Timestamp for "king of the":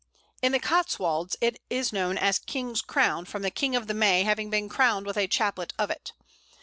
3.51-3.93